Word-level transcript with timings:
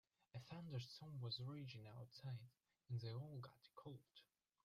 A 0.33 0.39
thunderstorm 0.39 1.21
was 1.21 1.39
raging 1.39 1.85
outside 1.85 2.49
and 2.89 2.99
they 2.99 3.13
all 3.13 3.37
got 3.39 3.53
a 3.67 3.69
cold. 3.79 4.23